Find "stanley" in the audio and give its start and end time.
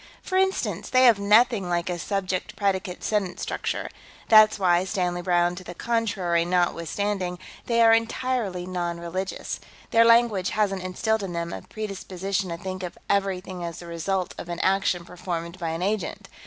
4.83-5.21